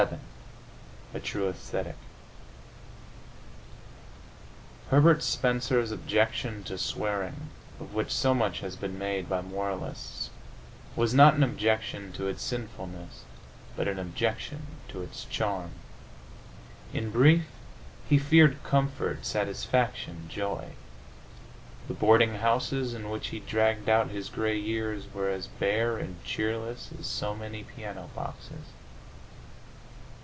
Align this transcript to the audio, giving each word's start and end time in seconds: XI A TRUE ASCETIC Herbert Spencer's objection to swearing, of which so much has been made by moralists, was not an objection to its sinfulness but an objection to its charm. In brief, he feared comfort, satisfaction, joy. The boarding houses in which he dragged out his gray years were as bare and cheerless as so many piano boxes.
XI 0.07 0.15
A 1.13 1.19
TRUE 1.19 1.47
ASCETIC 1.49 1.95
Herbert 4.89 5.21
Spencer's 5.21 5.91
objection 5.91 6.63
to 6.63 6.79
swearing, 6.79 7.49
of 7.79 7.93
which 7.93 8.09
so 8.11 8.33
much 8.33 8.61
has 8.61 8.75
been 8.75 8.97
made 8.97 9.29
by 9.29 9.41
moralists, 9.41 10.31
was 10.95 11.13
not 11.13 11.35
an 11.35 11.43
objection 11.43 12.11
to 12.13 12.25
its 12.25 12.41
sinfulness 12.41 13.25
but 13.75 13.87
an 13.87 13.99
objection 13.99 14.65
to 14.87 15.03
its 15.03 15.25
charm. 15.25 15.69
In 16.93 17.11
brief, 17.11 17.45
he 18.09 18.17
feared 18.17 18.63
comfort, 18.63 19.23
satisfaction, 19.23 20.25
joy. 20.29 20.69
The 21.87 21.93
boarding 21.93 22.35
houses 22.35 22.95
in 22.95 23.11
which 23.11 23.27
he 23.27 23.39
dragged 23.39 23.87
out 23.87 24.09
his 24.09 24.29
gray 24.29 24.57
years 24.57 25.05
were 25.13 25.29
as 25.29 25.45
bare 25.45 25.97
and 25.99 26.23
cheerless 26.23 26.89
as 26.97 27.05
so 27.05 27.35
many 27.35 27.61
piano 27.63 28.09
boxes. 28.15 28.73